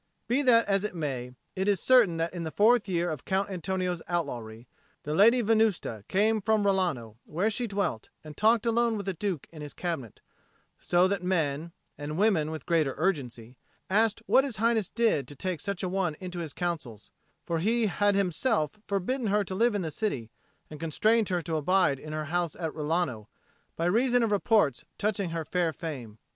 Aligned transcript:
Be 0.27 0.41
that 0.41 0.67
as 0.67 0.83
it 0.83 0.95
may, 0.95 1.35
it 1.55 1.67
is 1.67 1.79
certain 1.79 2.17
that 2.17 2.33
in 2.33 2.43
the 2.43 2.49
fourth 2.49 2.89
year 2.89 3.11
of 3.11 3.23
Count 3.23 3.51
Antonio's 3.51 4.01
outlawry, 4.07 4.65
the 5.03 5.13
Lady 5.13 5.41
Venusta 5.41 6.03
came 6.07 6.41
from 6.41 6.63
Rilano, 6.65 7.17
where 7.23 7.51
she 7.51 7.67
dwelt, 7.67 8.09
and 8.23 8.35
talked 8.35 8.65
alone 8.65 8.97
with 8.97 9.05
the 9.05 9.13
Duke 9.13 9.45
in 9.51 9.61
his 9.61 9.75
cabinet; 9.75 10.19
so 10.79 11.07
that 11.07 11.21
men 11.21 11.71
(and 11.99 12.17
women 12.17 12.49
with 12.49 12.65
greater 12.65 12.95
urgency) 12.97 13.59
asked 13.91 14.23
what 14.25 14.43
His 14.43 14.57
Highness 14.57 14.89
did 14.89 15.27
to 15.27 15.35
take 15.35 15.61
such 15.61 15.83
a 15.83 15.87
one 15.89 16.15
into 16.19 16.39
his 16.39 16.53
counsels; 16.53 17.11
for 17.45 17.59
he 17.59 17.85
had 17.85 18.15
himself 18.15 18.79
forbidden 18.87 19.27
her 19.27 19.43
to 19.43 19.53
live 19.53 19.75
in 19.75 19.83
the 19.83 19.91
city 19.91 20.31
and 20.67 20.79
constrained 20.79 21.29
her 21.29 21.43
to 21.43 21.57
abide 21.57 21.99
in 21.99 22.11
her 22.11 22.25
house 22.25 22.55
at 22.55 22.73
Rilano, 22.73 23.27
by 23.75 23.85
reason 23.85 24.23
of 24.23 24.31
reports 24.31 24.83
touching 24.97 25.29
her 25.29 25.45
fair 25.45 25.71
fame. 25.71 26.17